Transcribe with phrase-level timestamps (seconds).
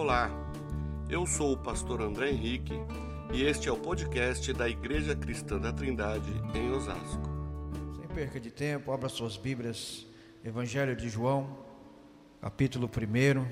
[0.00, 0.30] Olá,
[1.10, 2.72] eu sou o pastor André Henrique
[3.32, 7.28] e este é o podcast da Igreja Cristã da Trindade em Osasco.
[7.96, 10.06] Sem perca de tempo, abra suas Bíblias,
[10.44, 11.58] Evangelho de João,
[12.40, 13.44] capítulo 1.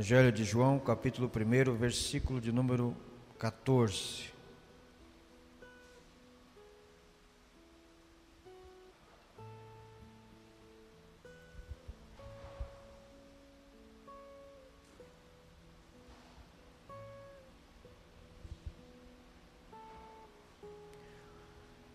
[0.00, 2.96] Evangelho de João, capítulo 1, versículo de número
[3.38, 4.32] 14.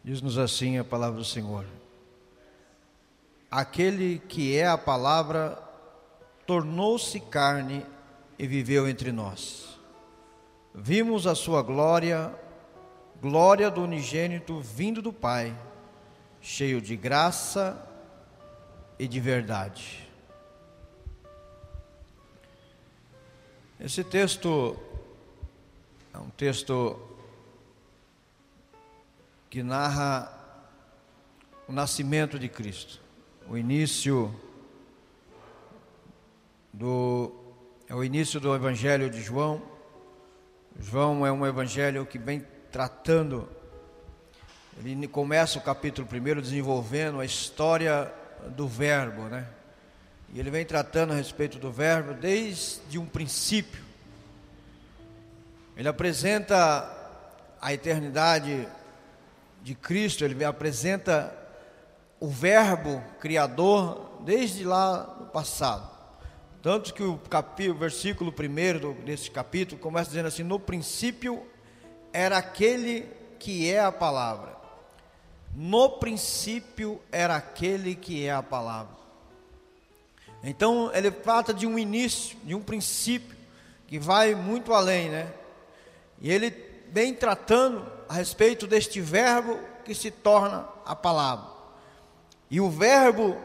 [0.03, 1.65] Diz-nos assim a palavra do Senhor:
[3.49, 5.57] Aquele que é a palavra
[6.45, 7.84] tornou-se carne
[8.38, 9.80] e viveu entre nós.
[10.73, 12.34] Vimos a sua glória,
[13.21, 15.57] glória do unigênito vindo do Pai,
[16.41, 17.82] cheio de graça
[18.99, 20.05] e de verdade.
[23.79, 24.77] Esse texto
[26.13, 26.99] é um texto
[29.49, 30.31] que narra
[31.68, 33.02] o nascimento de Cristo,
[33.48, 34.34] o início
[36.74, 37.45] do
[37.87, 39.61] é o início do Evangelho de João.
[40.79, 43.47] João é um evangelho que vem tratando,
[44.77, 48.11] ele começa o capítulo primeiro desenvolvendo a história
[48.49, 49.47] do Verbo, né?
[50.33, 53.81] E ele vem tratando a respeito do Verbo desde um princípio.
[55.77, 56.91] Ele apresenta
[57.61, 58.67] a eternidade
[59.63, 61.33] de Cristo, ele apresenta
[62.19, 65.94] o Verbo Criador desde lá no passado.
[66.66, 71.46] Tanto que o, capítulo, o versículo primeiro desse capítulo começa dizendo assim: No princípio
[72.12, 74.58] era aquele que é a palavra.
[75.53, 78.96] No princípio era aquele que é a palavra.
[80.44, 83.38] Então ele trata de um início, de um princípio
[83.86, 85.31] que vai muito além, né?
[86.20, 86.50] E ele
[86.92, 91.46] vem tratando a respeito deste verbo que se torna a palavra.
[92.50, 93.38] E o verbo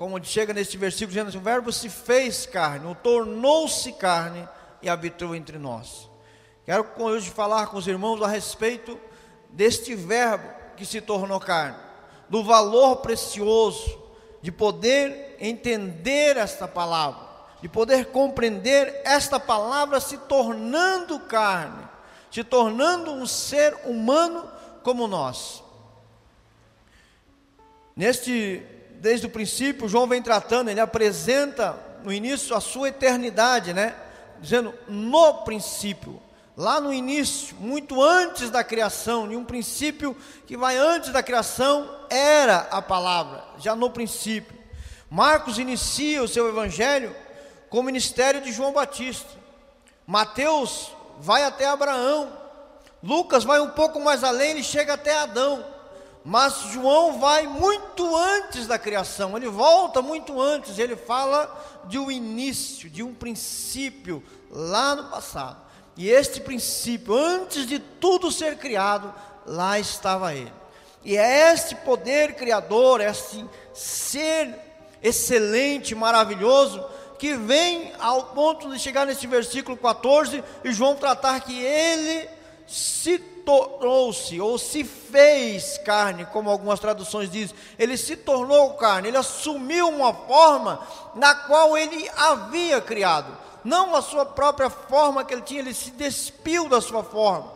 [0.00, 4.48] como chega nesse versículo dizendo assim, o verbo se fez carne, ou tornou-se carne
[4.80, 6.08] e habitou entre nós.
[6.64, 8.98] Quero hoje falar com os irmãos a respeito
[9.50, 11.76] deste verbo que se tornou carne,
[12.30, 14.02] do valor precioso
[14.40, 17.28] de poder entender esta palavra,
[17.60, 21.86] de poder compreender esta palavra se tornando carne,
[22.30, 24.50] se tornando um ser humano
[24.82, 25.62] como nós.
[27.94, 33.94] Neste desde o princípio, João vem tratando, ele apresenta no início a sua eternidade, né?
[34.40, 36.20] Dizendo no princípio,
[36.56, 40.14] lá no início, muito antes da criação, em um princípio
[40.46, 44.58] que vai antes da criação, era a palavra, já no princípio.
[45.08, 47.16] Marcos inicia o seu evangelho
[47.70, 49.30] com o ministério de João Batista.
[50.06, 52.30] Mateus vai até Abraão.
[53.02, 55.64] Lucas vai um pouco mais além e chega até Adão.
[56.24, 61.48] Mas João vai muito antes da criação, ele volta muito antes, ele fala
[61.86, 65.56] de um início, de um princípio lá no passado.
[65.96, 69.14] E este princípio, antes de tudo ser criado,
[69.46, 70.52] lá estava ele.
[71.02, 74.54] E é este poder criador, este ser
[75.02, 76.84] excelente, maravilhoso,
[77.18, 82.28] que vem ao ponto de chegar nesse versículo 14 e João tratar que ele
[82.70, 89.16] se tornou-se ou se fez carne, como algumas traduções dizem, ele se tornou carne, ele
[89.16, 90.80] assumiu uma forma
[91.16, 95.90] na qual ele havia criado, não a sua própria forma que ele tinha, ele se
[95.90, 97.50] despiu da sua forma.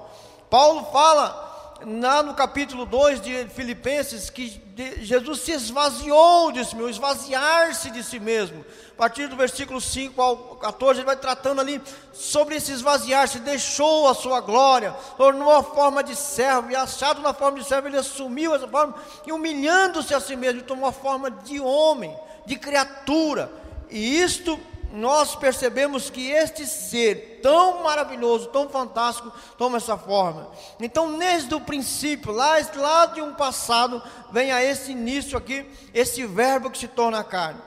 [0.51, 1.44] Paulo fala
[1.87, 4.61] lá no capítulo 2 de Filipenses que
[5.01, 8.65] Jesus se esvaziou de si mesmo, esvaziar-se de si mesmo.
[8.93, 11.81] A partir do versículo 5 ao 14, ele vai tratando ali
[12.13, 17.35] sobre esse esvaziar-se, deixou a sua glória, tornou a forma de servo, e achado na
[17.35, 18.95] forma de servo, ele assumiu essa forma,
[19.27, 22.17] e humilhando-se a si mesmo, tomou a forma de homem,
[22.47, 23.51] de criatura,
[23.91, 24.59] e isto
[24.95, 30.49] nós percebemos que este ser tão maravilhoso, tão fantástico, toma essa forma.
[30.79, 34.01] Então, desde o princípio, lá, lá de um passado,
[34.31, 37.61] vem a esse início aqui, esse verbo que se torna carne.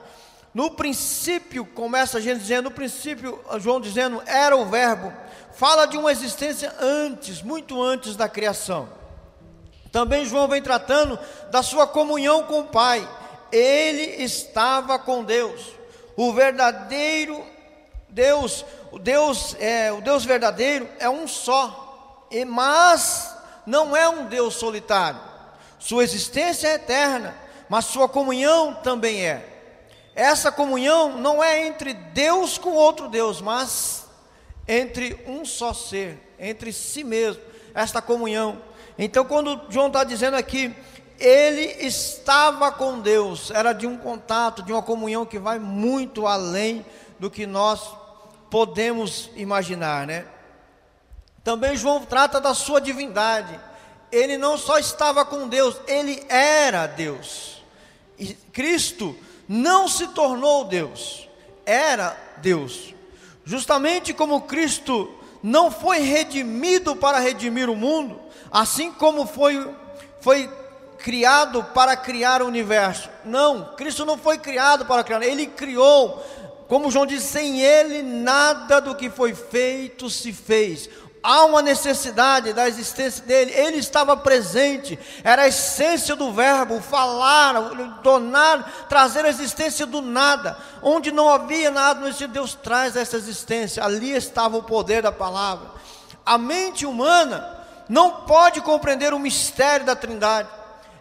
[0.53, 5.11] No princípio, começa a gente dizendo, no princípio, João dizendo, era o verbo.
[5.51, 8.87] Fala de uma existência antes, muito antes da criação.
[9.91, 11.19] Também João vem tratando
[11.51, 13.07] da sua comunhão com o Pai.
[13.51, 15.76] Ele estava com Deus
[16.17, 17.45] o verdadeiro
[18.09, 24.25] Deus, o Deus é o Deus verdadeiro é um só, e mas não é um
[24.25, 25.19] Deus solitário.
[25.77, 27.35] Sua existência é eterna,
[27.69, 29.45] mas sua comunhão também é.
[30.15, 34.07] Essa comunhão não é entre Deus com outro Deus, mas
[34.67, 37.41] entre um só ser, entre si mesmo,
[37.75, 38.59] esta comunhão.
[38.97, 40.75] Então, quando João está dizendo aqui,
[41.19, 46.85] ele estava com Deus, era de um contato, de uma comunhão que vai muito além
[47.19, 47.91] do que nós
[48.49, 50.25] podemos imaginar, né?
[51.43, 53.59] Também João trata da sua divindade.
[54.11, 57.63] Ele não só estava com Deus, ele era Deus.
[58.19, 59.15] E Cristo
[59.47, 61.27] não se tornou Deus,
[61.65, 62.93] era Deus.
[63.45, 68.19] Justamente como Cristo não foi redimido para redimir o mundo,
[68.51, 69.73] assim como foi,
[70.19, 70.49] foi
[70.99, 73.09] criado para criar o universo.
[73.23, 76.23] Não, Cristo não foi criado para criar, ele criou.
[76.67, 80.89] Como João diz, sem ele nada do que foi feito se fez
[81.27, 87.53] há uma necessidade da existência dele, ele estava presente, era a essência do verbo, falar,
[88.01, 94.11] tornar, trazer a existência do nada, onde não havia nada, Deus traz essa existência, ali
[94.11, 95.71] estava o poder da palavra.
[96.25, 97.57] A mente humana
[97.89, 100.47] não pode compreender o mistério da Trindade.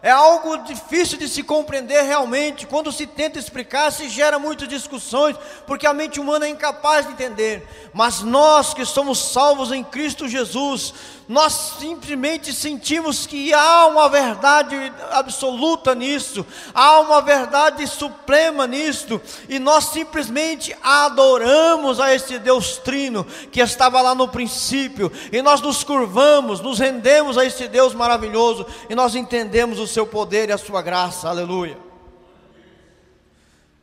[0.06, 2.64] É algo difícil de se compreender realmente.
[2.64, 5.36] Quando se tenta explicar, se gera muitas discussões,
[5.66, 7.66] porque a mente humana é incapaz de entender.
[7.92, 10.94] Mas nós que somos salvos em Cristo Jesus,
[11.28, 14.76] nós simplesmente sentimos que há uma verdade
[15.10, 23.26] absoluta nisso, há uma verdade suprema nisto, e nós simplesmente adoramos a esse Deus Trino
[23.50, 28.64] que estava lá no princípio, e nós nos curvamos, nos rendemos a esse Deus maravilhoso,
[28.88, 31.78] e nós entendemos o seu poder e a sua graça, aleluia.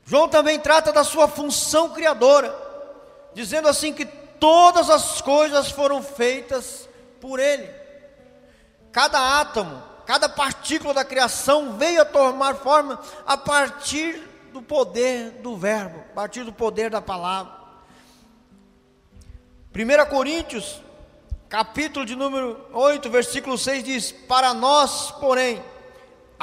[0.06, 2.56] João também trata da sua função criadora,
[3.34, 6.88] dizendo assim que todas as coisas foram feitas
[7.20, 7.68] por Ele.
[8.92, 14.22] Cada átomo, cada partícula da criação veio a tomar forma a partir
[14.52, 17.54] do poder do Verbo, a partir do poder da palavra.
[19.76, 20.80] 1 Coríntios,
[21.50, 25.73] capítulo de número 8, versículo 6 diz: Para nós, porém,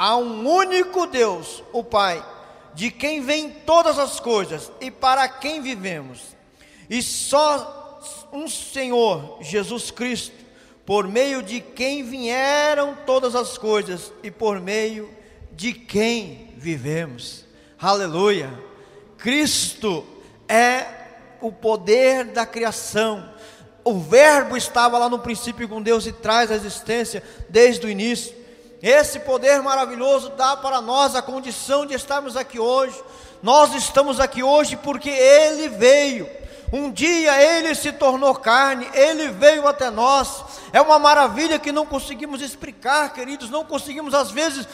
[0.01, 2.25] há um único Deus, o Pai,
[2.73, 6.35] de quem vêm todas as coisas e para quem vivemos,
[6.89, 8.01] e só
[8.33, 10.41] um Senhor, Jesus Cristo
[10.87, 15.07] por meio de quem vieram todas as coisas e por meio
[15.51, 17.45] de quem vivemos.
[17.79, 18.51] Aleluia!
[19.19, 20.03] Cristo
[20.49, 20.87] é
[21.39, 23.31] o poder da criação.
[23.83, 28.40] O Verbo estava lá no princípio com Deus e traz a existência desde o início.
[28.81, 32.99] Esse poder maravilhoso dá para nós a condição de estarmos aqui hoje.
[33.43, 36.27] Nós estamos aqui hoje porque Ele veio.
[36.71, 40.43] Um dia ele se tornou carne, ele veio até nós.
[40.71, 44.65] É uma maravilha que não conseguimos explicar, queridos, não conseguimos às vezes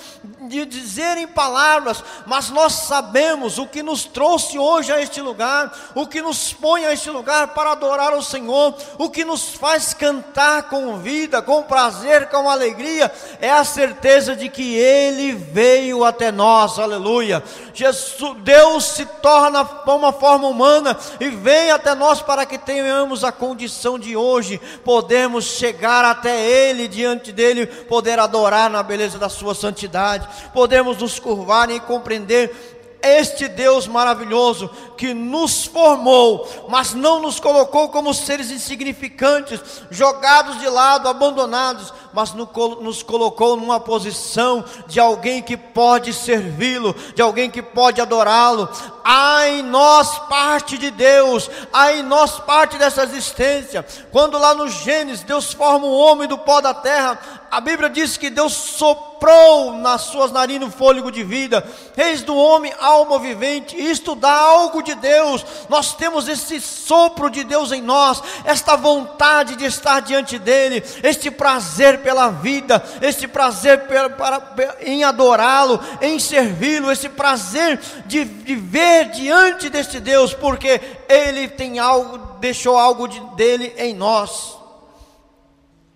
[0.41, 5.91] de dizer em palavras, mas nós sabemos o que nos trouxe hoje a este lugar,
[5.95, 9.93] o que nos põe a este lugar para adorar o Senhor, o que nos faz
[9.95, 13.11] cantar com vida, com prazer, com alegria,
[13.41, 16.77] é a certeza de que ele veio até nós.
[16.77, 17.43] Aleluia.
[17.77, 23.31] Jesus, Deus se torna uma forma humana e vem até nós para que tenhamos a
[23.31, 29.53] condição de hoje podermos chegar até Ele, diante dele, poder adorar na beleza da Sua
[29.53, 32.51] santidade, podemos nos curvar e compreender
[32.99, 39.61] este Deus maravilhoso que nos formou, mas não nos colocou como seres insignificantes,
[39.91, 47.21] jogados de lado, abandonados, mas nos colocou numa posição de alguém que pode servi-lo, de
[47.21, 48.67] alguém que pode adorá-lo.
[49.03, 53.85] Há em nós parte de Deus, há em nós parte dessa existência.
[54.11, 57.19] Quando lá no Gênesis Deus forma o homem do pó da terra,
[57.49, 62.35] a Bíblia diz que Deus soprou nas suas narinas o fôlego de vida, eis do
[62.35, 67.81] homem alma vivente, isto dá algo de Deus, nós temos esse sopro de Deus em
[67.81, 74.77] nós, esta vontade de estar diante dEle, este prazer pela vida, este prazer para, para,
[74.79, 81.79] em adorá-lo, em servi-lo, esse prazer de, de ver diante deste Deus, porque Ele tem
[81.79, 84.57] algo, deixou algo de, dele em nós.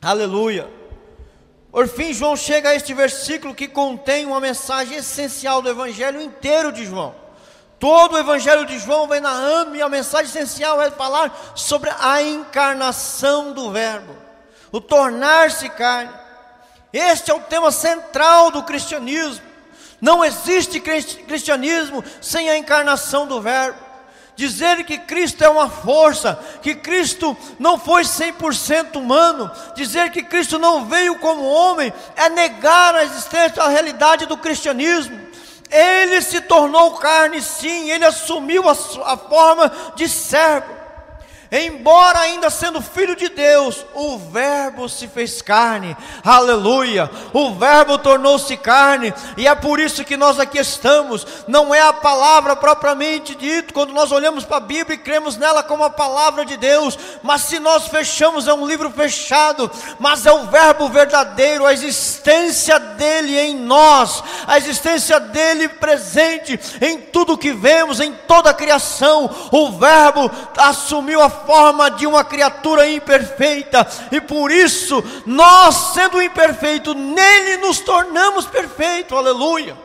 [0.02, 0.70] Aleluia.
[1.72, 6.74] Por fim, João chega a este versículo que contém uma mensagem essencial do Evangelho inteiro
[6.74, 7.16] de João.
[7.80, 12.22] Todo o Evangelho de João vem narrando e a mensagem essencial é falar sobre a
[12.22, 14.14] encarnação do Verbo,
[14.72, 16.12] o tornar-se carne.
[16.94, 19.46] Este é o tema central do cristianismo.
[20.00, 23.78] Não existe cristianismo sem a encarnação do Verbo.
[24.36, 30.58] Dizer que Cristo é uma força, que Cristo não foi 100% humano, dizer que Cristo
[30.58, 35.20] não veio como homem, é negar a existência, a realidade do cristianismo.
[35.70, 40.81] Ele se tornou carne, sim, ele assumiu a, a forma de servo.
[41.52, 47.12] Embora ainda sendo filho de Deus, o Verbo se fez carne, aleluia.
[47.34, 51.28] O Verbo tornou-se carne, e é por isso que nós aqui estamos.
[51.50, 55.62] Não é a palavra propriamente dito, quando nós olhamos para a Bíblia e cremos nela
[55.62, 60.32] como a palavra de Deus, mas se nós fechamos, é um livro fechado, mas é
[60.32, 67.52] o Verbo verdadeiro, a existência dele em nós, a existência dele presente em tudo que
[67.52, 69.30] vemos, em toda a criação.
[69.52, 76.96] O Verbo assumiu a forma de uma criatura imperfeita, e por isso, nós, sendo imperfeitos,
[76.96, 79.78] nele nos tornamos perfeitos, aleluia.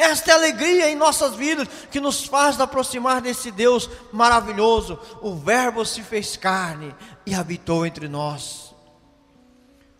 [0.00, 4.98] Esta é a alegria em nossas vidas que nos faz aproximar desse Deus maravilhoso.
[5.20, 6.94] O Verbo se fez carne
[7.26, 8.74] e habitou entre nós.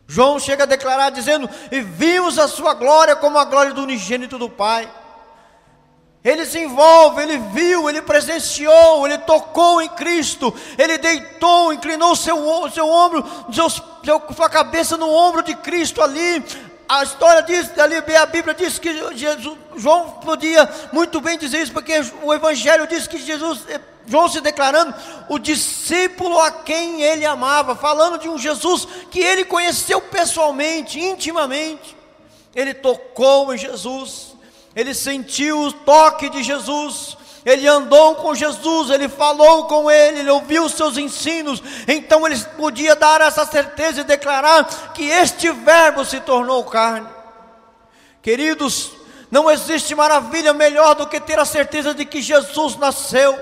[0.07, 4.39] João chega a declarar dizendo: E vimos a sua glória como a glória do unigênito
[4.39, 4.91] do Pai.
[6.23, 12.71] Ele se envolve, ele viu, ele presenciou, ele tocou em Cristo, ele deitou, inclinou seu,
[12.71, 16.45] seu ombro, seu, sua cabeça no ombro de Cristo ali.
[16.87, 21.73] A história diz, ali a Bíblia diz que Jesus, João podia muito bem dizer isso,
[21.73, 24.95] porque o Evangelho diz que Jesus, eh, João se declarando
[25.29, 31.97] o discípulo a quem ele amava, falando de um Jesus que ele conheceu pessoalmente, intimamente.
[32.55, 34.30] Ele tocou em Jesus
[34.75, 40.31] ele sentiu o toque de Jesus, ele andou com Jesus, ele falou com ele, ele
[40.31, 46.05] ouviu os seus ensinos, então ele podia dar essa certeza e declarar que este Verbo
[46.05, 47.09] se tornou carne.
[48.23, 48.91] Queridos,
[49.31, 53.39] não existe maravilha melhor do que ter a certeza de que Jesus nasceu.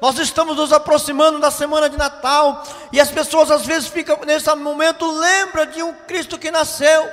[0.00, 4.52] Nós estamos nos aproximando da semana de Natal e as pessoas às vezes ficam nesse
[4.54, 7.08] momento lembra de um Cristo que nasceu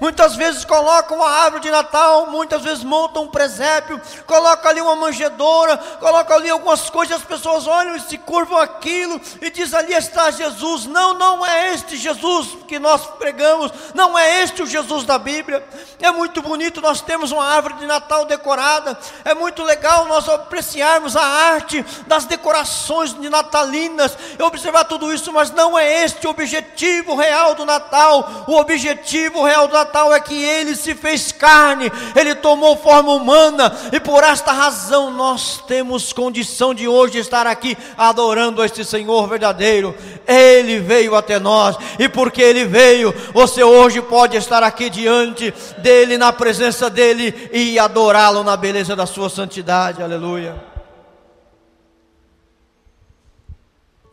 [0.00, 4.96] muitas vezes colocam uma árvore de Natal, muitas vezes montam um presépio, colocam ali uma
[4.96, 9.92] manjedoura, colocam ali algumas coisas, as pessoas olham e se curvam aquilo e diz ali
[9.92, 10.86] está Jesus.
[10.86, 15.62] Não, não é este Jesus que nós pregamos, não é este o Jesus da Bíblia.
[16.00, 21.14] É muito bonito nós temos uma árvore de Natal decorada, é muito legal nós apreciarmos
[21.14, 27.14] a arte das decorações de natalinas, observar tudo isso, mas não é este o objetivo
[27.14, 28.44] real do Natal.
[28.46, 33.72] O objetivo real do Natal É que ele se fez carne, ele tomou forma humana,
[33.92, 39.94] e por esta razão nós temos condição de hoje estar aqui adorando este Senhor verdadeiro.
[40.26, 46.16] Ele veio até nós, e porque ele veio, você hoje pode estar aqui diante dele,
[46.16, 50.02] na presença dele e adorá-lo na beleza da sua santidade.
[50.02, 50.62] Aleluia.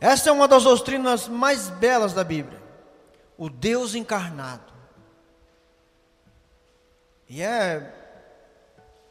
[0.00, 2.62] Essa é uma das doutrinas mais belas da Bíblia.
[3.36, 4.77] O Deus encarnado.
[7.28, 7.94] E é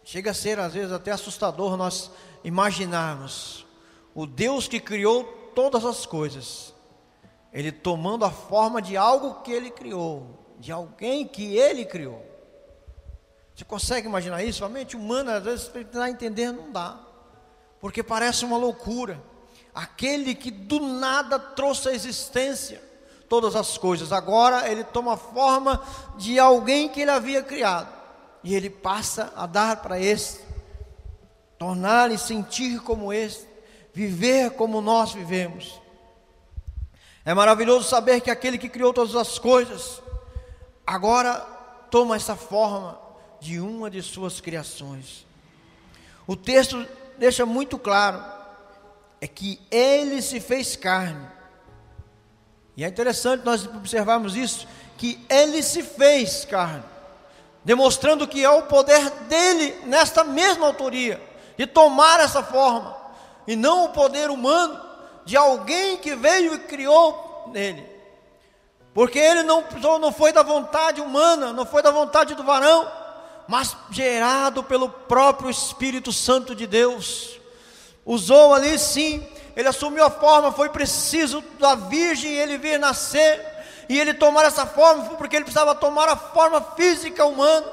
[0.07, 2.09] chega a ser às vezes até assustador nós
[2.41, 3.65] imaginarmos
[4.15, 6.73] o Deus que criou todas as coisas,
[7.51, 12.25] ele tomando a forma de algo que ele criou, de alguém que ele criou.
[13.53, 14.63] Você consegue imaginar isso?
[14.63, 16.97] A mente humana, às vezes, tentar entender, não dá,
[17.81, 19.21] porque parece uma loucura.
[19.75, 22.81] Aquele que do nada trouxe a existência
[23.27, 25.81] todas as coisas, agora ele toma a forma
[26.17, 27.96] de alguém que ele havia criado
[28.47, 30.39] e ele passa a dar para este,
[31.59, 33.45] tornar e sentir como este,
[33.93, 35.81] viver como nós vivemos.
[37.25, 40.01] É maravilhoso saber que aquele que criou todas as coisas,
[40.85, 41.33] agora
[41.91, 42.97] toma essa forma
[43.41, 45.25] de uma de suas criações.
[46.25, 46.87] O texto
[47.17, 48.23] deixa muito claro,
[49.19, 51.27] é que ele se fez carne.
[52.77, 54.65] E é interessante nós observarmos isso,
[54.97, 56.95] que ele se fez carne
[57.67, 61.21] demonstrando que é o poder dele nesta mesma autoria,
[61.57, 62.95] de tomar essa forma,
[63.45, 64.79] e não o poder humano
[65.25, 67.85] de alguém que veio e criou nele.
[68.93, 69.65] Porque ele não,
[69.99, 72.89] não foi da vontade humana, não foi da vontade do varão,
[73.49, 77.37] mas gerado pelo próprio Espírito Santo de Deus.
[78.05, 83.56] Usou ali sim, ele assumiu a forma, foi preciso da virgem ele vir nascer
[83.89, 87.65] e ele tomar essa forma foi porque ele precisava tomar a forma física humana,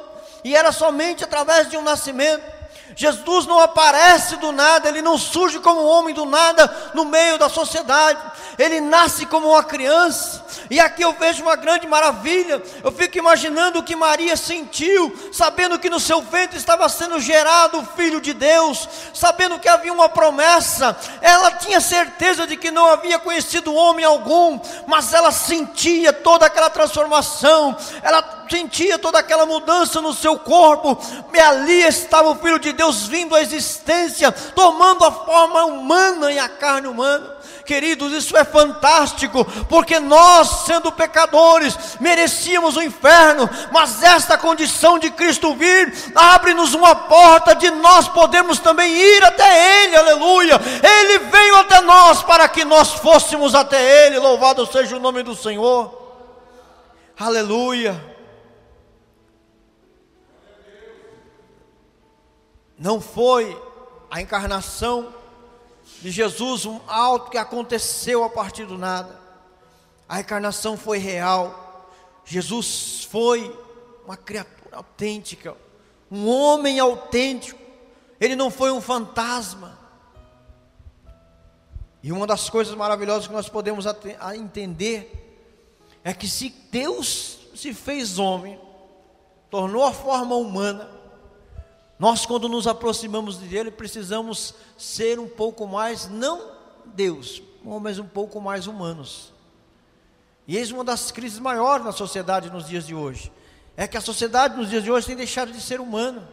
[0.43, 2.54] e era somente através de um nascimento.
[2.97, 7.39] Jesus não aparece do nada, ele não surge como um homem do nada no meio
[7.39, 8.21] da sociedade,
[8.59, 10.45] ele nasce como uma criança.
[10.71, 12.63] E aqui eu vejo uma grande maravilha.
[12.83, 17.81] Eu fico imaginando o que Maria sentiu, sabendo que no seu ventre estava sendo gerado
[17.81, 20.97] o filho de Deus, sabendo que havia uma promessa.
[21.21, 26.71] Ela tinha certeza de que não havia conhecido homem algum, mas ela sentia toda aquela
[26.71, 27.77] transformação.
[28.03, 30.99] Ela sentia toda aquela mudança no seu corpo,
[31.33, 36.39] e ali estava o Filho de Deus vindo à existência, tomando a forma humana e
[36.39, 37.35] a carne humana.
[37.65, 45.11] Queridos, isso é fantástico, porque nós, sendo pecadores, merecíamos o inferno, mas esta condição de
[45.11, 50.61] Cristo vir abre-nos uma porta de nós podemos também ir até Ele, aleluia.
[50.83, 55.35] Ele veio até nós para que nós fôssemos até Ele, louvado seja o nome do
[55.35, 55.91] Senhor,
[57.19, 58.14] aleluia.
[62.79, 63.61] Não foi
[64.11, 65.15] a encarnação
[66.01, 69.21] de Jesus, um algo que aconteceu a partir do nada.
[70.09, 71.91] A encarnação foi real.
[72.25, 73.57] Jesus foi
[74.05, 75.57] uma criatura autêntica,
[76.11, 77.61] um homem autêntico.
[78.21, 79.79] Ele não foi um fantasma.
[82.03, 83.87] E uma das coisas maravilhosas que nós podemos
[84.35, 85.21] entender
[86.05, 88.61] é que se Deus se fez homem,
[89.49, 90.91] tornou a forma humana,
[92.05, 96.51] nós, quando nos aproximamos dele, precisamos ser um pouco mais, não
[96.85, 99.33] Deus, mas um pouco mais humanos.
[100.47, 103.33] E eis uma das crises maiores na sociedade nos dias de hoje.
[103.75, 106.29] É que a sociedade nos dias de hoje tem deixado de ser humana.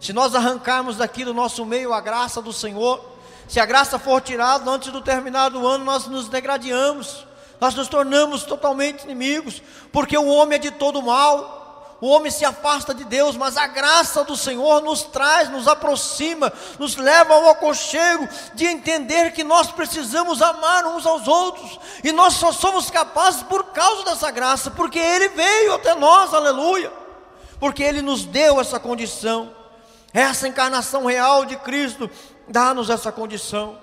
[0.00, 3.04] Se nós arrancarmos daqui do nosso meio a graça do Senhor,
[3.46, 7.26] se a graça for tirada antes do terminado ano, nós nos degradamos,
[7.60, 9.60] nós nos tornamos totalmente inimigos,
[9.92, 11.61] porque o homem é de todo mal,
[12.02, 16.52] o homem se afasta de Deus, mas a graça do Senhor nos traz, nos aproxima,
[16.76, 22.34] nos leva ao aconchego de entender que nós precisamos amar uns aos outros, e nós
[22.34, 26.92] só somos capazes por causa dessa graça, porque Ele veio até nós, aleluia,
[27.60, 29.54] porque Ele nos deu essa condição,
[30.12, 32.10] essa encarnação real de Cristo
[32.48, 33.78] dá-nos essa condição.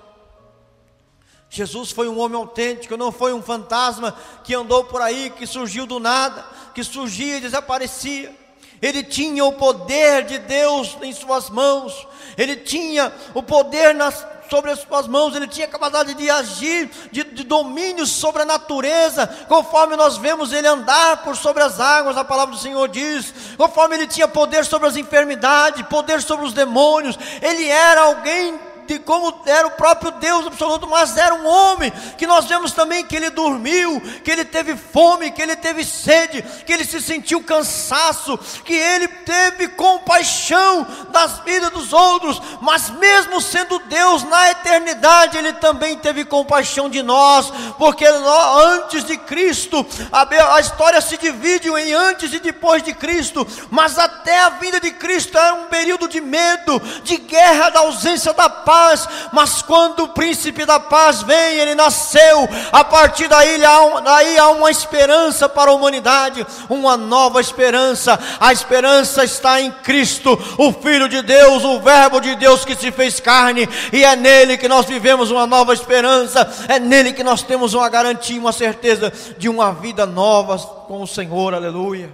[1.52, 5.84] Jesus foi um homem autêntico, não foi um fantasma que andou por aí, que surgiu
[5.84, 8.34] do nada, que surgia e desaparecia.
[8.80, 12.06] Ele tinha o poder de Deus em suas mãos,
[12.36, 17.22] ele tinha o poder nas, sobre as suas mãos, ele tinha capacidade de agir, de,
[17.22, 22.24] de, domínio sobre a natureza, conforme nós vemos ele andar por sobre as águas, a
[22.24, 27.18] palavra do Senhor diz, conforme ele tinha poder sobre as enfermidades, poder sobre os demônios,
[27.42, 28.58] ele era alguém
[28.90, 33.04] de como era o próprio Deus absoluto, mas era um homem que nós vemos também
[33.04, 37.40] que ele dormiu, que ele teve fome, que ele teve sede, que ele se sentiu
[37.40, 45.38] cansaço, que ele teve compaixão das vidas dos outros, mas mesmo sendo Deus na eternidade,
[45.38, 47.48] ele também teve compaixão de nós,
[47.78, 54.00] porque antes de Cristo, a, história se divide em antes e depois de Cristo, mas
[54.00, 58.50] até a vinda de Cristo era um período de medo, de guerra, da ausência da
[58.50, 63.60] paz paz, mas quando o príncipe da paz vem, ele nasceu, a partir daí
[64.04, 70.38] daí há uma esperança para a humanidade, uma nova esperança, a esperança está em Cristo,
[70.56, 74.56] o Filho de Deus, o Verbo de Deus que se fez carne, e é nele
[74.56, 79.12] que nós vivemos uma nova esperança, é nele que nós temos uma garantia, uma certeza
[79.36, 82.10] de uma vida nova com o Senhor, aleluia.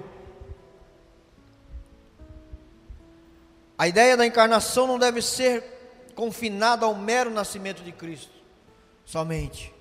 [3.79, 5.76] A ideia da encarnação não deve ser
[6.17, 8.33] confinada ao mero nascimento de Cristo,
[9.05, 9.73] somente.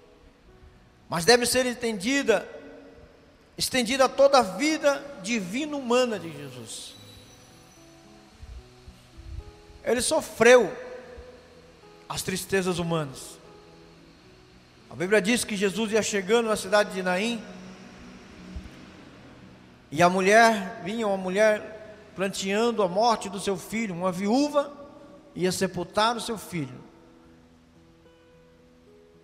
[1.10, 2.48] Mas deve ser entendida,
[3.58, 6.94] estendida a toda a vida divina humana de Jesus.
[9.84, 10.72] Ele sofreu
[12.10, 13.40] as tristezas humanas.
[14.90, 17.42] A Bíblia diz que Jesus ia chegando na cidade de Naim,
[19.90, 24.85] e a mulher, vinha uma mulher planteando a morte do seu filho, uma viúva,
[25.36, 26.84] ia sepultar o seu filho.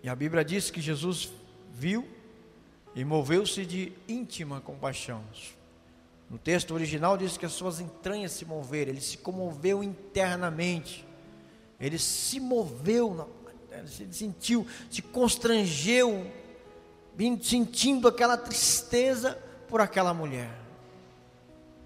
[0.02, 1.32] E a Bíblia diz que Jesus
[1.72, 2.06] viu
[2.94, 5.22] e moveu-se de íntima compaixão.
[6.28, 11.06] No texto original diz que as suas entranhas se moveram, ele se comoveu internamente.
[11.80, 13.28] Ele se moveu,
[13.70, 16.30] ele se sentiu, se constrangeu,
[17.42, 20.50] sentindo aquela tristeza por aquela mulher.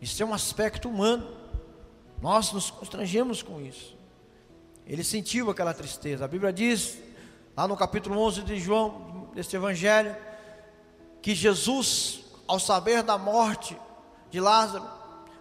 [0.01, 1.27] Isso é um aspecto humano.
[2.21, 3.96] Nós nos constrangemos com isso.
[4.87, 6.25] Ele sentiu aquela tristeza.
[6.25, 6.99] A Bíblia diz,
[7.57, 10.15] lá no capítulo 11 de João, deste evangelho,
[11.21, 13.77] que Jesus, ao saber da morte
[14.31, 14.87] de Lázaro,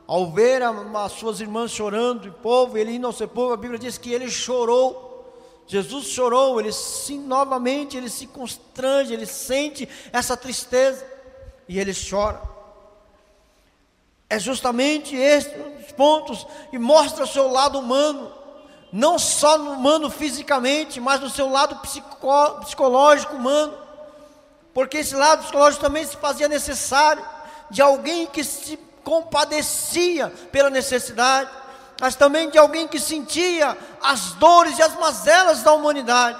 [0.07, 3.97] ao ver as suas irmãs chorando, o povo, ele indo ao sepulcro, a Bíblia diz
[3.97, 5.03] que ele chorou.
[5.67, 11.05] Jesus chorou, ele se novamente, ele se constrange, ele sente essa tristeza
[11.67, 12.41] e ele chora.
[14.29, 18.31] É justamente esses pontos que mostra o seu lado humano,
[18.95, 22.17] não só no humano fisicamente, mas no seu lado psico,
[22.61, 23.77] psicológico humano,
[24.73, 27.21] porque esse lado psicológico também se fazia necessário
[27.69, 31.49] de alguém que se compadecia pela necessidade,
[31.99, 36.39] mas também de alguém que sentia as dores e as mazelas da humanidade.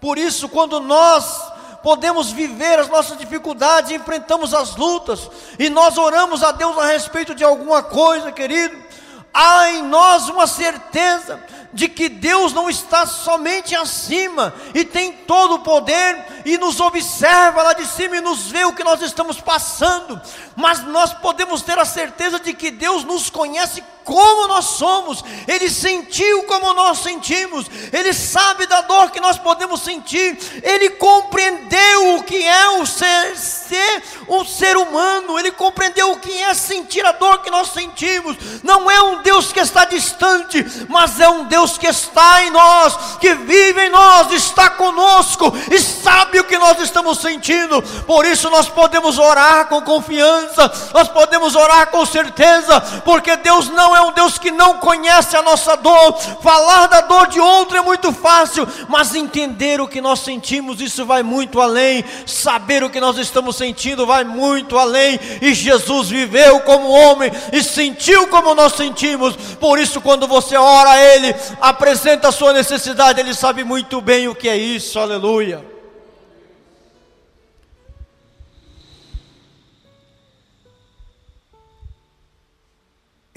[0.00, 1.52] Por isso, quando nós
[1.82, 7.34] podemos viver as nossas dificuldades, enfrentamos as lutas, e nós oramos a Deus a respeito
[7.34, 8.87] de alguma coisa, querido,
[9.32, 15.56] há em nós uma certeza de que Deus não está somente acima e tem todo
[15.56, 19.38] o poder e nos observa lá de cima e nos vê o que nós estamos
[19.38, 20.18] passando,
[20.56, 25.68] mas nós podemos ter a certeza de que Deus nos conhece como nós somos, Ele
[25.68, 32.22] sentiu como nós sentimos, Ele sabe da dor que nós podemos sentir, Ele compreendeu o
[32.22, 37.12] que é o ser, ser um ser humano, Ele compreendeu o que é sentir a
[37.12, 38.62] dor que nós sentimos.
[38.62, 43.18] Não é um Deus que está distante, mas é um Deus que está em nós,
[43.20, 47.82] que vive em nós, está conosco e sabe o que nós estamos sentindo.
[48.06, 53.94] Por isso nós podemos orar com confiança, nós podemos orar com certeza, porque Deus não
[53.94, 56.16] é é um Deus que não conhece a nossa dor.
[56.42, 61.04] Falar da dor de outro é muito fácil, mas entender o que nós sentimos, isso
[61.04, 62.04] vai muito além.
[62.24, 65.18] Saber o que nós estamos sentindo vai muito além.
[65.42, 69.36] E Jesus viveu como homem e sentiu como nós sentimos.
[69.36, 74.28] Por isso, quando você ora a Ele, apresenta a sua necessidade, Ele sabe muito bem
[74.28, 74.98] o que é isso.
[74.98, 75.77] Aleluia.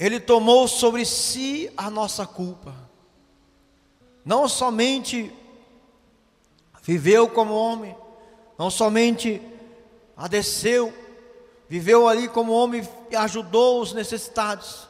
[0.02, 2.74] Ele tomou sobre si a nossa culpa.
[4.24, 5.32] Não somente
[6.82, 7.96] viveu como homem,
[8.58, 9.40] não somente
[10.16, 10.92] adeceu,
[11.68, 14.88] viveu ali como homem e ajudou os necessitados,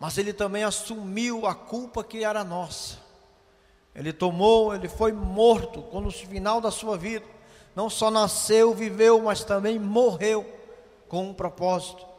[0.00, 2.96] mas ele também assumiu a culpa que era nossa.
[3.94, 7.26] Ele tomou, ele foi morto quando no final da sua vida,
[7.74, 10.50] não só nasceu, viveu, mas também morreu
[11.08, 12.15] com um propósito.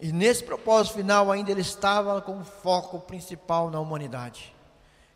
[0.00, 4.54] E nesse propósito final ainda ele estava com foco principal na humanidade.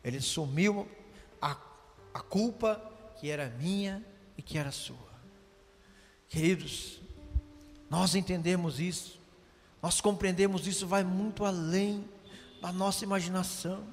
[0.02, 0.88] Ele sumiu
[1.40, 1.56] a,
[2.12, 2.80] a culpa
[3.20, 4.04] que era minha
[4.36, 4.96] e que era sua.
[6.28, 7.00] Queridos,
[7.88, 9.20] nós entendemos isso,
[9.80, 12.04] nós compreendemos isso, vai muito além
[12.60, 13.84] da nossa imaginação.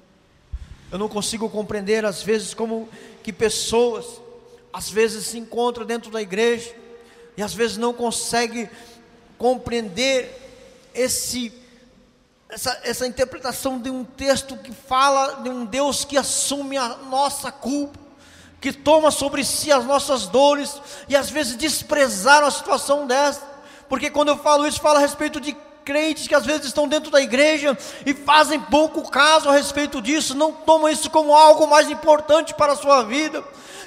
[0.90, 2.88] Eu não consigo compreender às vezes como
[3.22, 4.20] que pessoas
[4.72, 6.74] às vezes se encontram dentro da igreja
[7.36, 8.68] e às vezes não conseguem
[9.36, 10.39] compreender
[10.94, 11.52] esse,
[12.48, 17.50] essa, essa interpretação de um texto que fala de um Deus que assume a nossa
[17.50, 17.98] culpa,
[18.60, 23.42] que toma sobre si as nossas dores, e às vezes desprezaram a situação dessa,
[23.88, 27.10] porque quando eu falo isso, falo a respeito de crentes que às vezes estão dentro
[27.10, 31.90] da igreja e fazem pouco caso a respeito disso, não tomam isso como algo mais
[31.90, 33.44] importante para a sua vida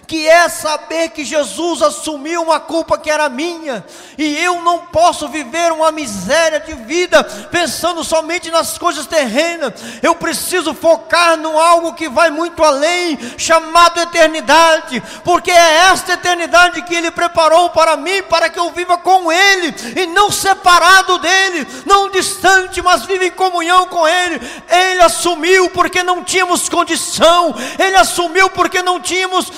[0.07, 3.85] que é saber que Jesus assumiu uma culpa que era minha,
[4.17, 10.15] e eu não posso viver uma miséria de vida pensando somente nas coisas terrenas, eu
[10.15, 16.95] preciso focar no algo que vai muito além, chamado eternidade, porque é esta eternidade que
[16.95, 22.09] Ele preparou para mim, para que eu viva com Ele, e não separado dEle, não
[22.09, 24.39] distante, mas viva em comunhão com Ele.
[24.69, 29.51] Ele assumiu porque não tínhamos condição, Ele assumiu porque não tínhamos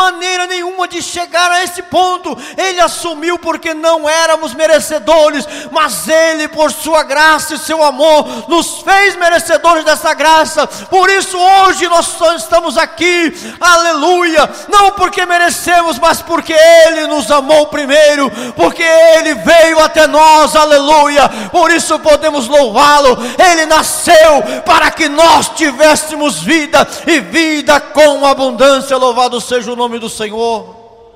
[0.00, 2.36] maneira nenhuma de chegar a esse ponto.
[2.56, 8.80] Ele assumiu porque não éramos merecedores, mas Ele, por Sua graça e Seu amor, nos
[8.80, 10.66] fez merecedores dessa graça.
[10.66, 14.48] Por isso, hoje nós estamos aqui, aleluia.
[14.68, 21.28] Não porque merecemos, mas porque Ele nos amou primeiro, porque Ele veio até nós, aleluia.
[21.50, 23.18] Por isso podemos louvá-lo.
[23.38, 28.96] Ele nasceu para que nós tivéssemos vida e vida com abundância.
[28.96, 31.14] Louvado seja o nome do Senhor.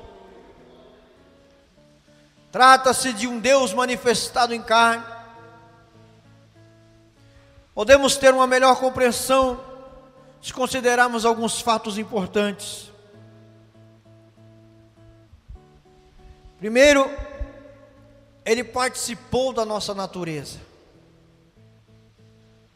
[2.51, 5.03] Trata-se de um Deus manifestado em carne.
[7.73, 9.59] Podemos ter uma melhor compreensão
[10.41, 12.91] se considerarmos alguns fatos importantes.
[16.57, 17.09] Primeiro,
[18.45, 20.59] ele participou da nossa natureza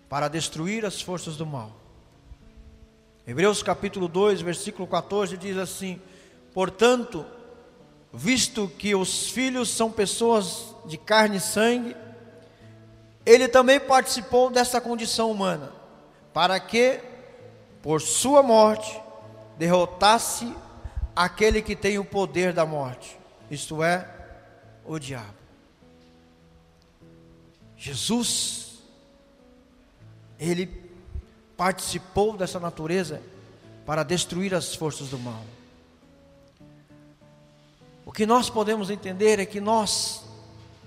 [0.10, 1.79] para destruir as forças do mal.
[3.30, 6.02] Hebreus capítulo 2, versículo 14 diz assim:
[6.52, 7.24] Portanto,
[8.12, 11.96] visto que os filhos são pessoas de carne e sangue,
[13.24, 15.72] ele também participou dessa condição humana,
[16.34, 17.02] para que,
[17.84, 19.00] por sua morte,
[19.60, 20.52] derrotasse
[21.15, 23.15] aquele que tem o poder da morte,
[23.52, 24.10] isto é,
[24.84, 25.38] o diabo.
[27.78, 28.80] Jesus,
[30.39, 30.88] ele
[31.60, 33.22] participou dessa natureza
[33.86, 35.43] para destruir as forças do mal.
[38.06, 40.24] O que nós podemos entender é que nós,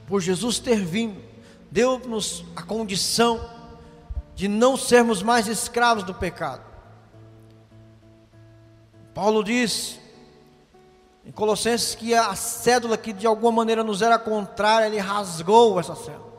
[0.07, 1.23] por Jesus ter vindo,
[1.71, 3.51] deu-nos a condição
[4.35, 6.63] de não sermos mais escravos do pecado.
[9.13, 10.01] Paulo diz
[11.27, 15.95] em Colossenses que a cédula que de alguma maneira nos era contrária, ele rasgou essa
[15.95, 16.33] cédula.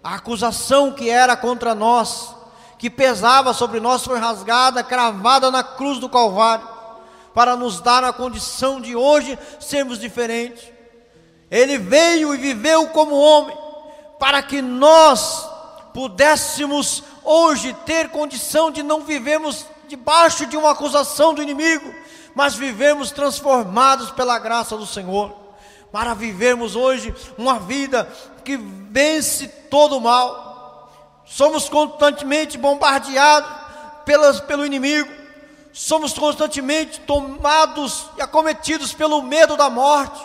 [0.00, 2.36] A acusação que era contra nós,
[2.78, 6.68] que pesava sobre nós, foi rasgada, cravada na cruz do Calvário,
[7.32, 10.64] para nos dar a condição de hoje sermos diferentes.
[11.50, 13.56] Ele veio e viveu como homem,
[14.18, 15.48] para que nós
[15.92, 21.94] pudéssemos hoje ter condição de não vivermos debaixo de uma acusação do inimigo,
[22.34, 25.32] mas vivemos transformados pela graça do Senhor,
[25.92, 28.08] para vivermos hoje uma vida
[28.44, 30.53] que vence todo o mal.
[31.26, 33.50] Somos constantemente bombardeados
[34.04, 35.10] pelas, pelo inimigo,
[35.72, 40.20] somos constantemente tomados e acometidos pelo medo da morte.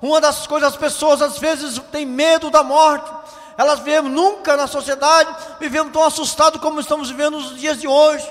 [0.00, 3.10] Uma das coisas, as pessoas às vezes têm medo da morte,
[3.56, 8.28] elas vivem nunca na sociedade, vivemos tão assustados como estamos vivendo nos dias de hoje.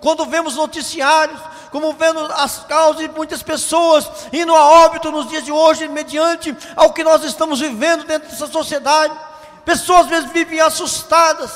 [0.00, 5.44] Quando vemos noticiários, como vendo as causas de muitas pessoas indo a óbito nos dias
[5.44, 9.14] de hoje, mediante ao que nós estamos vivendo dentro dessa sociedade.
[9.64, 11.50] Pessoas às vezes vivem assustadas,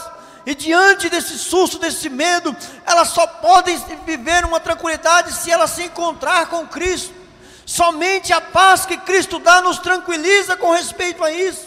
[0.47, 5.83] e diante desse susto, desse medo, elas só podem viver uma tranquilidade se elas se
[5.83, 7.13] encontrar com Cristo.
[7.67, 11.67] Somente a paz que Cristo dá nos tranquiliza com respeito a isso.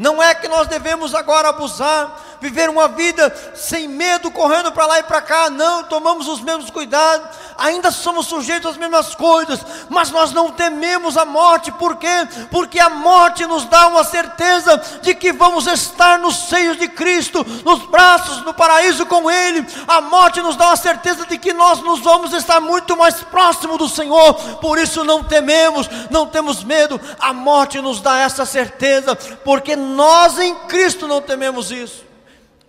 [0.00, 4.98] Não é que nós devemos agora abusar, viver uma vida sem medo, correndo para lá
[4.98, 9.60] e para cá, não, tomamos os mesmos cuidados, ainda somos sujeitos às mesmas coisas,
[9.90, 12.26] mas nós não tememos a morte, por quê?
[12.50, 17.44] Porque a morte nos dá uma certeza de que vamos estar nos seios de Cristo,
[17.62, 21.82] nos braços do paraíso com Ele, a morte nos dá uma certeza de que nós
[21.82, 24.32] nos vamos estar muito mais próximo do Senhor,
[24.62, 30.38] por isso não tememos, não temos medo, a morte nos dá essa certeza, porque nós
[30.38, 32.04] em Cristo não tememos isso.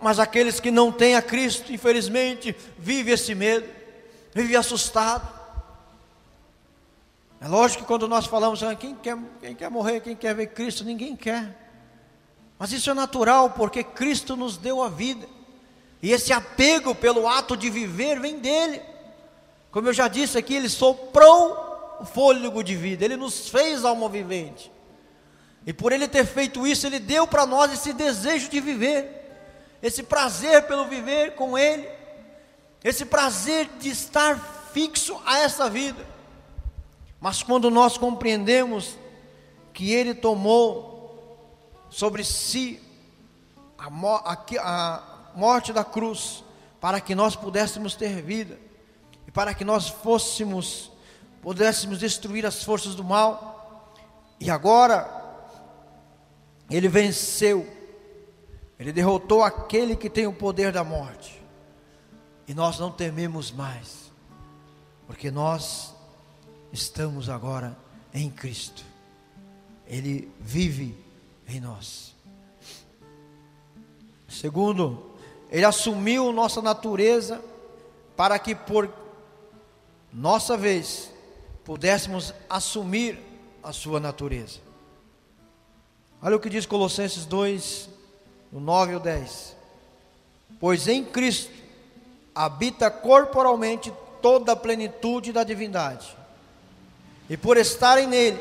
[0.00, 3.68] Mas aqueles que não têm a Cristo, infelizmente, vivem esse medo,
[4.34, 5.26] vivem assustado.
[7.40, 10.48] É lógico que quando nós falamos, ah, quem, quer, quem quer morrer, quem quer ver
[10.48, 11.56] Cristo, ninguém quer.
[12.58, 15.26] Mas isso é natural, porque Cristo nos deu a vida.
[16.02, 18.82] E esse apego pelo ato de viver vem dele.
[19.70, 24.08] Como eu já disse aqui, ele soprou o fôlego de vida, ele nos fez alma
[24.08, 24.70] vivente.
[25.66, 29.20] E por ele ter feito isso, ele deu para nós esse desejo de viver,
[29.82, 31.88] esse prazer pelo viver com ele,
[32.82, 36.04] esse prazer de estar fixo a essa vida.
[37.20, 38.96] Mas quando nós compreendemos
[39.72, 40.92] que ele tomou
[41.88, 42.80] sobre si
[43.78, 45.02] a, a,
[45.34, 46.42] morte da cruz,
[46.80, 48.58] para que nós pudéssemos ter vida,
[49.28, 50.90] e para que nós fôssemos,
[51.40, 53.94] pudéssemos destruir as forças do mal,
[54.40, 55.21] e agora
[56.76, 57.66] ele venceu,
[58.78, 61.42] ele derrotou aquele que tem o poder da morte,
[62.46, 64.10] e nós não tememos mais,
[65.06, 65.94] porque nós
[66.72, 67.76] estamos agora
[68.14, 68.84] em Cristo,
[69.86, 70.96] Ele vive
[71.46, 72.14] em nós.
[74.28, 75.12] Segundo,
[75.50, 77.42] Ele assumiu nossa natureza
[78.16, 78.92] para que por
[80.12, 81.10] nossa vez
[81.64, 83.18] pudéssemos assumir
[83.62, 84.60] a sua natureza.
[86.22, 87.88] Olha o que diz Colossenses 2,
[88.52, 89.56] no 9 e 10.
[90.60, 91.50] Pois em Cristo
[92.32, 96.16] habita corporalmente toda a plenitude da divindade.
[97.28, 98.40] E por estarem nele,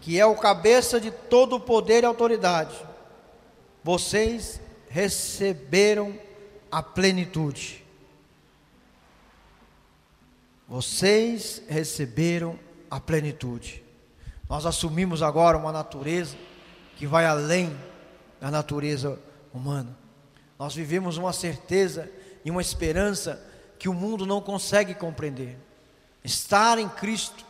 [0.00, 2.76] que é o cabeça de todo o poder e autoridade,
[3.82, 6.16] vocês receberam
[6.70, 7.84] a plenitude.
[10.68, 12.56] Vocês receberam
[12.88, 13.82] a plenitude.
[14.48, 16.36] Nós assumimos agora uma natureza
[16.96, 17.76] que vai além
[18.40, 19.18] da natureza
[19.52, 19.96] humana.
[20.58, 22.10] Nós vivemos uma certeza
[22.44, 23.40] e uma esperança
[23.78, 25.56] que o mundo não consegue compreender.
[26.24, 27.44] Estar em Cristo,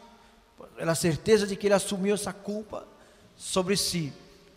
[0.77, 2.87] pela certeza de que Ele assumiu essa culpa
[3.37, 4.13] sobre si,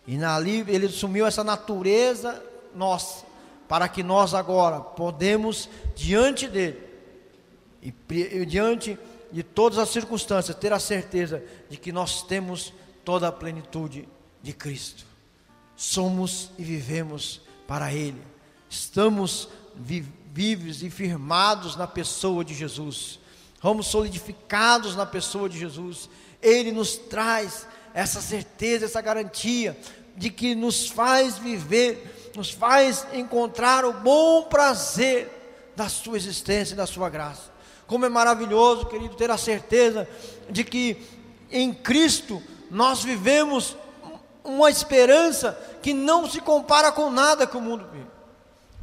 [0.06, 2.42] e na Ele assumiu essa natureza
[2.74, 3.24] nossa,
[3.68, 6.90] para que nós agora podemos, diante dEle,
[7.80, 8.98] e, e diante
[9.30, 12.72] de todas as circunstâncias, ter a certeza de que nós temos
[13.04, 14.08] toda a plenitude
[14.42, 15.04] de Cristo.
[15.76, 18.20] Somos e vivemos para Ele.
[18.68, 23.18] Estamos vivos e firmados na pessoa de Jesus.
[23.62, 26.08] Vamos solidificados na pessoa de Jesus.
[26.42, 29.76] Ele nos traz essa certeza, essa garantia
[30.16, 36.76] de que nos faz viver, nos faz encontrar o bom prazer da sua existência e
[36.76, 37.50] da sua graça.
[37.86, 40.08] Como é maravilhoso, querido, ter a certeza
[40.48, 40.96] de que
[41.50, 43.76] em Cristo nós vivemos
[44.44, 48.06] uma esperança que não se compara com nada que o mundo vive.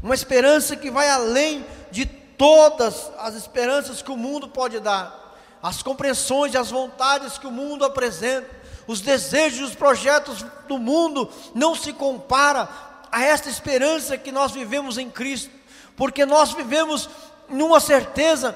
[0.02, 5.82] Uma esperança que vai além de todas as esperanças que o mundo pode dar, as
[5.82, 8.50] compreensões e as vontades que o mundo apresenta,
[8.86, 12.70] os desejos, os projetos do mundo não se compara
[13.12, 15.52] a esta esperança que nós vivemos em Cristo,
[15.96, 17.10] porque nós vivemos
[17.50, 18.56] numa certeza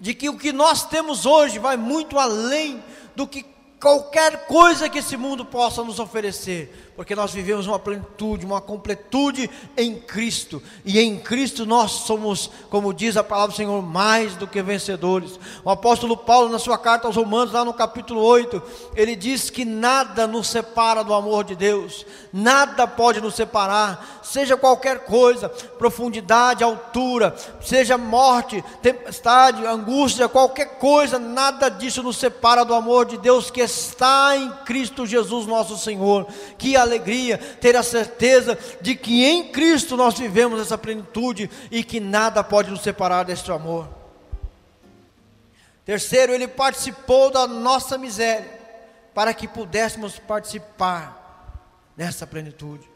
[0.00, 2.82] de que o que nós temos hoje vai muito além
[3.16, 3.44] do que
[3.80, 9.48] qualquer coisa que esse mundo possa nos oferecer porque nós vivemos uma plenitude, uma completude
[9.76, 14.48] em Cristo, e em Cristo nós somos, como diz a palavra do Senhor, mais do
[14.48, 15.38] que vencedores.
[15.64, 18.60] O apóstolo Paulo, na sua carta aos Romanos, lá no capítulo 8,
[18.96, 24.56] ele diz que nada nos separa do amor de Deus, nada pode nos separar, seja
[24.56, 32.74] qualquer coisa, profundidade, altura, seja morte, tempestade, angústia, qualquer coisa, nada disso nos separa do
[32.74, 36.26] amor de Deus que está em Cristo Jesus, nosso Senhor.
[36.58, 41.84] Que a alegria, ter a certeza de que em Cristo nós vivemos essa plenitude e
[41.84, 43.88] que nada pode nos separar deste amor.
[45.84, 48.58] Terceiro, ele participou da nossa miséria,
[49.14, 51.16] para que pudéssemos participar
[51.96, 52.88] dessa plenitude.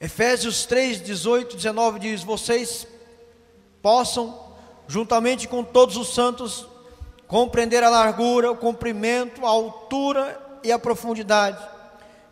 [0.00, 2.86] Efésios 3, 18, 19 diz: Vocês
[3.80, 4.52] possam,
[4.88, 6.66] juntamente com todos os santos,
[7.26, 11.58] compreender a largura, o comprimento, a altura e a profundidade,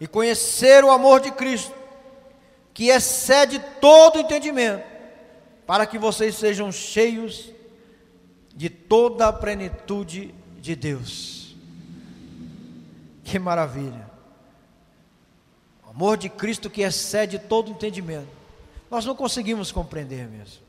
[0.02, 1.72] e conhecer o amor de Cristo,
[2.74, 4.82] que excede todo entendimento,
[5.64, 7.52] para que vocês sejam cheios
[8.52, 11.54] de toda a plenitude de Deus.
[13.22, 14.10] Que maravilha!
[15.86, 18.26] O amor de Cristo que excede todo entendimento.
[18.90, 20.64] Nós não conseguimos compreender mesmo.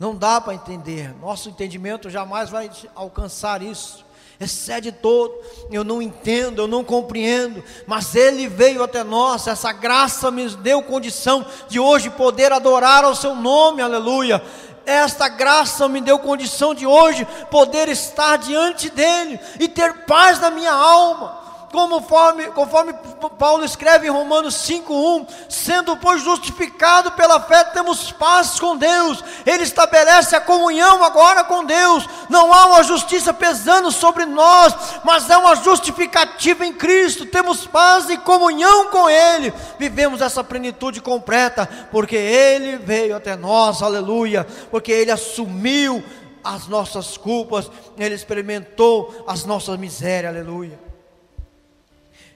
[0.00, 1.14] Não dá para entender.
[1.20, 4.04] Nosso entendimento jamais vai alcançar isso
[4.40, 5.34] excede todo.
[5.70, 9.46] Eu não entendo, eu não compreendo, mas Ele veio até nós.
[9.46, 14.42] Essa graça me deu condição de hoje poder adorar ao Seu nome, aleluia.
[14.86, 20.50] Esta graça me deu condição de hoje poder estar diante dEle e ter paz na
[20.50, 21.43] minha alma
[21.74, 22.94] conforme, conforme
[23.36, 29.64] Paulo escreve em Romanos 5,1, sendo pois justificado pela fé, temos paz com Deus, Ele
[29.64, 35.36] estabelece a comunhão agora com Deus, não há uma justiça pesando sobre nós, mas é
[35.36, 42.14] uma justificativa em Cristo, temos paz e comunhão com Ele, vivemos essa plenitude completa, porque
[42.14, 46.04] Ele veio até nós, aleluia, porque Ele assumiu
[46.44, 50.83] as nossas culpas, Ele experimentou as nossas misérias, aleluia.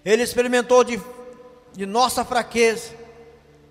[0.04, 1.00] Ele experimentou de,
[1.72, 2.90] de nossa fraqueza,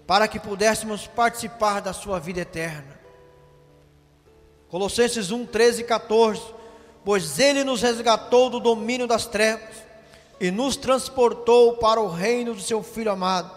[0.06, 2.98] para que pudéssemos participar da sua vida eterna.
[4.70, 6.42] Colossenses 1, 13 e 14.
[7.04, 9.76] Pois ele nos resgatou do domínio das trevas
[10.40, 13.52] e nos transportou para o reino do seu Filho amado,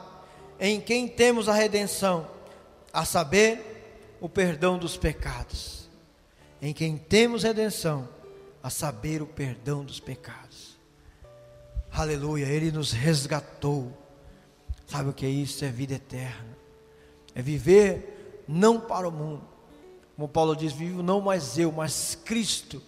[0.58, 2.28] em quem temos a redenção,
[2.92, 3.66] a saber,
[4.20, 5.88] o perdão dos pecados.
[6.60, 8.08] Em quem temos redenção,
[8.62, 10.69] a saber, o perdão dos pecados.
[11.92, 13.92] Aleluia, Ele nos resgatou.
[14.86, 15.64] Sabe o que é isso?
[15.64, 16.56] É vida eterna.
[17.34, 19.42] É viver não para o mundo.
[20.16, 22.82] Como Paulo diz: vivo não mais eu, mas Cristo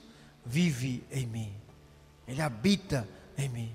[0.45, 1.53] vive em mim.
[2.27, 3.73] Ele habita em mim.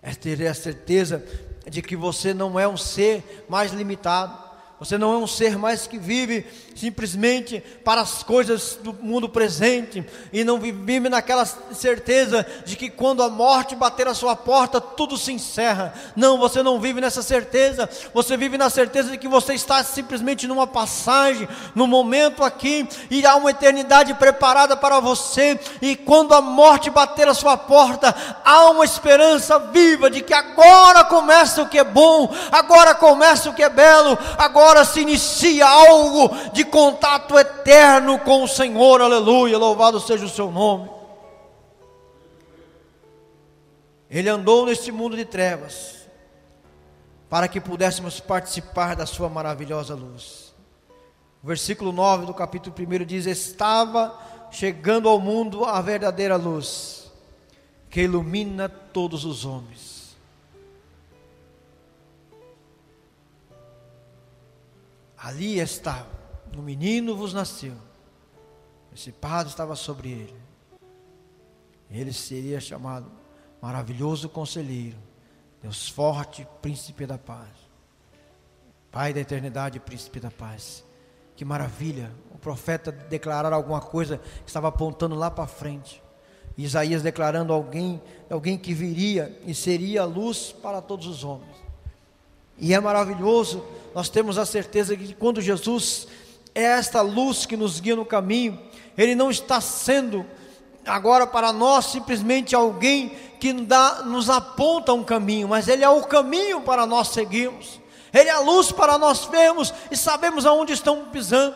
[0.00, 1.24] É ter a certeza
[1.68, 4.47] de que você não é um ser mais limitado
[4.80, 10.04] você não é um ser mais que vive simplesmente para as coisas do mundo presente
[10.32, 15.18] e não vive naquela certeza de que quando a morte bater a sua porta, tudo
[15.18, 15.92] se encerra.
[16.14, 17.90] Não, você não vive nessa certeza.
[18.14, 23.26] Você vive na certeza de que você está simplesmente numa passagem, num momento aqui e
[23.26, 25.58] há uma eternidade preparada para você.
[25.82, 28.14] E quando a morte bater a sua porta,
[28.44, 33.54] há uma esperança viva de que agora começa o que é bom, agora começa o
[33.54, 39.56] que é belo, agora agora se inicia algo de contato eterno com o Senhor, aleluia,
[39.56, 40.90] louvado seja o seu nome.
[44.10, 46.06] Ele andou neste mundo de trevas,
[47.30, 50.54] para que pudéssemos participar da sua maravilhosa luz.
[51.42, 54.18] O versículo 9 do capítulo 1 diz: Estava
[54.50, 57.10] chegando ao mundo a verdadeira luz,
[57.88, 59.97] que ilumina todos os homens.
[65.18, 66.08] Ali estava,
[66.56, 67.74] um menino vos nasceu,
[68.94, 70.36] esse padre estava sobre ele,
[71.90, 73.10] ele seria chamado
[73.60, 74.96] maravilhoso conselheiro,
[75.62, 77.68] Deus forte, príncipe da paz,
[78.90, 80.84] Pai da eternidade, príncipe da paz.
[81.36, 86.02] Que maravilha, o profeta declarar alguma coisa que estava apontando lá para frente.
[86.56, 91.56] Isaías declarando alguém, alguém que viria e seria luz para todos os homens.
[92.58, 96.08] E é maravilhoso, nós temos a certeza que quando Jesus
[96.54, 98.58] é esta luz que nos guia no caminho,
[98.96, 100.26] ele não está sendo
[100.84, 106.02] agora para nós simplesmente alguém que dá, nos aponta um caminho, mas ele é o
[106.02, 107.80] caminho para nós seguirmos.
[108.12, 111.54] Ele é a luz para nós vermos e sabemos aonde estamos pisando.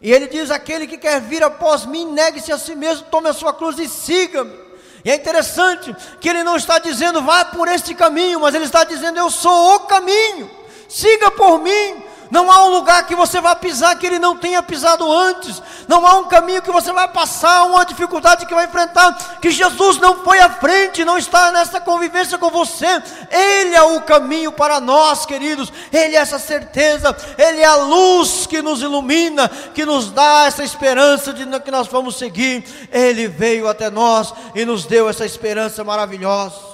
[0.00, 3.32] E ele diz: aquele que quer vir após mim, negue-se a si mesmo, tome a
[3.32, 4.61] sua cruz e siga-me.
[5.04, 8.84] E é interessante que ele não está dizendo vá por este caminho, mas ele está
[8.84, 10.50] dizendo eu sou o caminho,
[10.88, 14.62] siga por mim, não há um lugar que você vai pisar que ele não tenha
[14.62, 15.62] pisado antes.
[15.86, 19.98] Não há um caminho que você vai passar, uma dificuldade que vai enfrentar, que Jesus
[19.98, 22.86] não foi à frente, não está nessa convivência com você.
[23.30, 25.70] Ele é o caminho para nós, queridos.
[25.92, 30.64] Ele é essa certeza, ele é a luz que nos ilumina, que nos dá essa
[30.64, 32.64] esperança de que nós vamos seguir.
[32.90, 36.71] Ele veio até nós e nos deu essa esperança maravilhosa.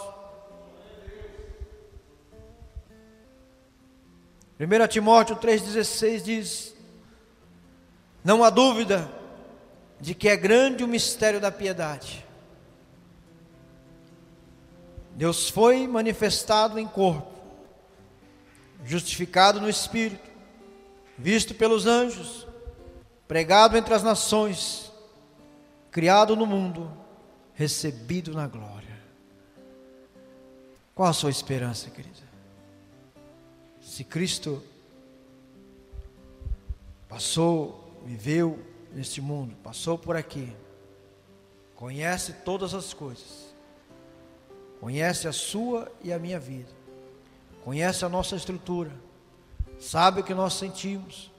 [4.58, 6.74] 1 Timóteo 3,16 diz:
[8.24, 9.10] Não há dúvida
[10.00, 12.26] de que é grande o mistério da piedade.
[15.14, 17.32] Deus foi manifestado em corpo,
[18.84, 20.28] justificado no Espírito,
[21.16, 22.46] visto pelos anjos,
[23.26, 24.92] pregado entre as nações,
[25.90, 26.90] criado no mundo,
[27.54, 28.98] recebido na glória.
[30.94, 32.27] Qual a sua esperança, querida?
[33.98, 34.62] Se Cristo
[37.08, 40.56] passou, viveu neste mundo, passou por aqui,
[41.74, 43.52] conhece todas as coisas,
[44.80, 46.70] conhece a sua e a minha vida,
[47.64, 48.92] conhece a nossa estrutura,
[49.80, 51.32] sabe o que nós sentimos,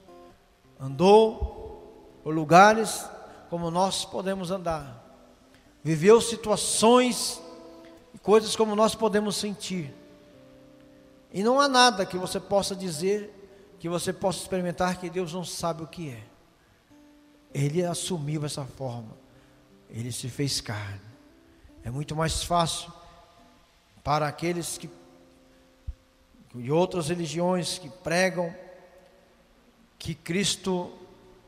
[0.78, 3.06] andou por lugares
[3.48, 5.02] como nós podemos andar,
[5.82, 7.40] viveu situações
[8.12, 9.99] e coisas como nós podemos sentir.
[11.32, 13.32] E não há nada que você possa dizer,
[13.78, 16.22] que você possa experimentar que Deus não sabe o que é.
[17.52, 19.16] Ele assumiu essa forma.
[19.88, 21.00] Ele se fez carne.
[21.82, 22.92] É muito mais fácil
[24.02, 24.90] para aqueles que
[26.54, 28.52] de outras religiões que pregam
[29.98, 30.92] que Cristo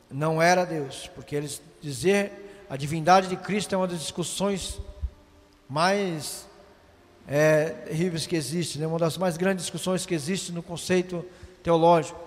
[0.09, 4.79] não era Deus, porque eles dizer a divindade de Cristo é uma das discussões
[5.67, 6.47] mais
[7.27, 8.87] é, terríveis que existem, né?
[8.87, 11.25] uma das mais grandes discussões que existe no conceito
[11.61, 12.19] teológico.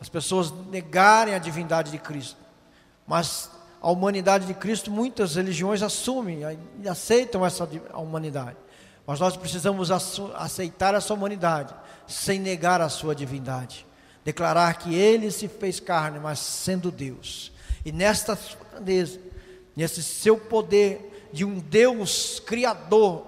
[0.00, 2.36] As pessoas negarem a divindade de Cristo,
[3.06, 6.40] mas a humanidade de Cristo, muitas religiões assumem
[6.82, 8.56] e aceitam essa humanidade.
[9.06, 11.74] Mas nós precisamos aceitar essa humanidade
[12.06, 13.86] sem negar a sua divindade.
[14.24, 17.50] Declarar que ele se fez carne, mas sendo Deus.
[17.84, 18.38] E nesta
[18.72, 19.18] grandeza,
[19.74, 23.27] nesse seu poder de um Deus criador,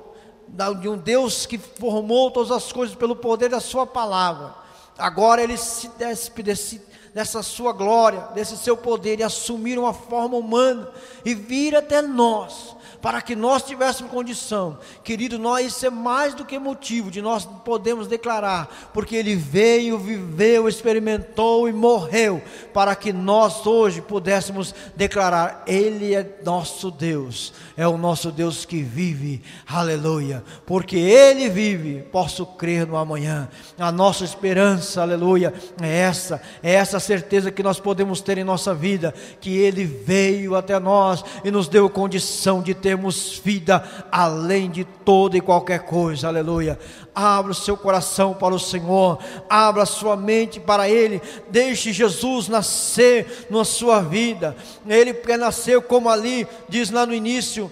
[0.80, 4.54] de um Deus que formou todas as coisas pelo poder da Sua palavra.
[4.98, 6.82] Agora ele se despe desse,
[7.14, 10.90] dessa Sua glória, desse seu poder e assumir uma forma humana
[11.24, 16.44] e vir até nós para que nós tivéssemos condição, querido, nós isso é mais do
[16.44, 22.42] que motivo de nós podemos declarar, porque Ele veio, viveu, experimentou e morreu,
[22.74, 28.82] para que nós hoje pudéssemos declarar: Ele é nosso Deus, é o nosso Deus que
[28.82, 33.48] vive, aleluia, porque Ele vive, posso crer no amanhã,
[33.78, 38.74] a nossa esperança, aleluia, é essa, é essa certeza que nós podemos ter em nossa
[38.74, 44.68] vida, que Ele veio até nós e nos deu condição de ter termos vida além
[44.68, 46.76] de toda e qualquer coisa, aleluia.
[47.14, 49.16] Abra o seu coração para o Senhor,
[49.48, 54.56] abra a sua mente para Ele, deixe Jesus nascer na sua vida.
[54.88, 57.70] Ele nasceu como ali, diz lá no início,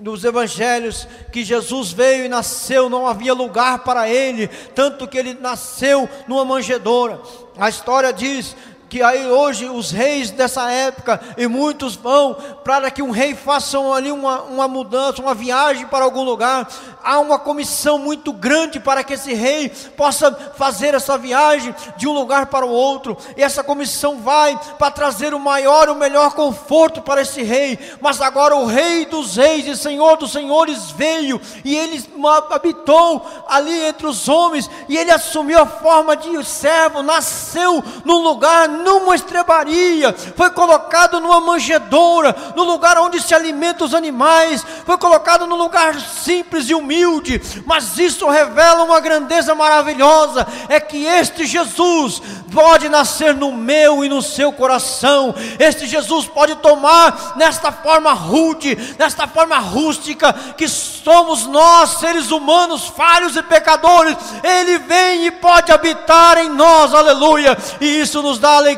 [0.00, 5.34] dos evangelhos que Jesus veio e nasceu, não havia lugar para ele, tanto que ele
[5.34, 7.20] nasceu numa manjedoura.
[7.58, 8.56] A história diz
[8.90, 12.34] que aí hoje os reis dessa época, e muitos vão,
[12.64, 16.68] para que um rei faça ali uma, uma mudança, uma viagem para algum lugar,
[17.00, 22.12] há uma comissão muito grande para que esse rei possa fazer essa viagem de um
[22.12, 27.00] lugar para o outro, e essa comissão vai para trazer o maior o melhor conforto
[27.00, 31.76] para esse rei, mas agora o rei dos reis e senhor dos senhores veio, e
[31.76, 32.04] ele
[32.50, 38.79] habitou ali entre os homens, e ele assumiu a forma de servo, nasceu num lugar
[38.80, 45.46] numa estrebaria, foi colocado numa manjedoura, no lugar onde se alimentam os animais, foi colocado
[45.46, 52.20] num lugar simples e humilde, mas isso revela uma grandeza maravilhosa: é que este Jesus
[52.52, 58.76] pode nascer no meu e no seu coração, este Jesus pode tomar nesta forma rude,
[58.98, 65.72] nesta forma rústica, que somos nós, seres humanos, falhos e pecadores, Ele vem e pode
[65.72, 68.69] habitar em nós, aleluia, e isso nos dá alegria.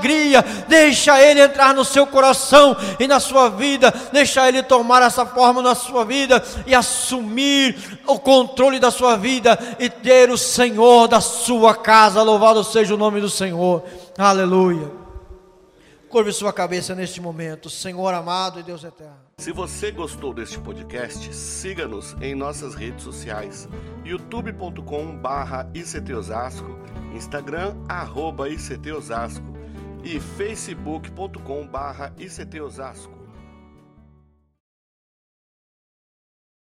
[0.69, 5.63] Deixa Ele entrar no seu coração e na sua vida, deixa Ele tomar essa forma
[5.63, 11.21] na sua vida e assumir o controle da sua vida e ter o Senhor da
[11.21, 12.23] sua casa.
[12.23, 13.83] Louvado seja o nome do Senhor,
[14.19, 15.03] aleluia.
[16.09, 19.17] Curve sua cabeça neste momento, Senhor amado e Deus eterno.
[19.39, 23.67] Se você gostou deste podcast, siga-nos em nossas redes sociais:
[24.05, 26.79] youtube.com/barra ictosasco,
[27.15, 29.62] Instagram arroba ictosasco
[30.03, 33.12] e facebook.com/barra ictosasco.